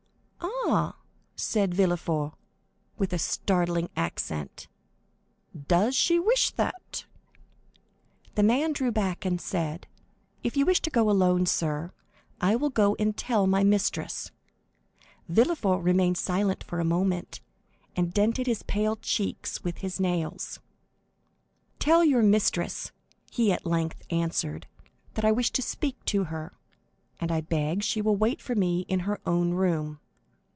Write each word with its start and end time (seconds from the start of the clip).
"Ah," 0.73 0.95
said 1.35 1.73
Villefort, 1.73 2.33
with 2.97 3.11
a 3.11 3.19
startling 3.19 3.89
accent; 3.97 4.67
"does 5.67 5.95
she 5.95 6.19
wish 6.19 6.51
that?" 6.51 7.05
The 8.35 8.43
servant 8.43 8.77
drew 8.77 8.91
back 8.91 9.25
and 9.25 9.41
said, 9.41 9.87
"If 10.43 10.55
you 10.55 10.65
wish 10.67 10.79
to 10.81 10.89
go 10.91 11.09
alone, 11.09 11.45
sir, 11.47 11.91
I 12.39 12.55
will 12.55 12.69
go 12.69 12.95
and 12.99 13.17
tell 13.17 13.47
my 13.47 13.63
mistress." 13.63 14.31
Villefort 15.27 15.79
remained 15.83 16.17
silent 16.17 16.63
for 16.63 16.79
a 16.79 16.85
moment, 16.85 17.41
and 17.95 18.13
dented 18.13 18.47
his 18.47 18.63
pale 18.63 18.95
cheeks 18.95 19.63
with 19.63 19.79
his 19.79 19.99
nails. 19.99 20.59
"Tell 21.79 22.03
your 22.05 22.23
mistress," 22.23 22.91
he 23.31 23.51
at 23.51 23.65
length 23.65 24.03
answered, 24.11 24.67
"that 25.15 25.25
I 25.25 25.31
wish 25.33 25.51
to 25.51 25.61
speak 25.61 26.05
to 26.05 26.25
her, 26.25 26.53
and 27.19 27.31
I 27.31 27.41
beg 27.41 27.83
she 27.83 28.01
will 28.01 28.15
wait 28.15 28.41
for 28.41 28.55
me 28.55 28.81
in 28.87 29.01
her 29.01 29.19
own 29.25 29.51
room." 29.51 29.97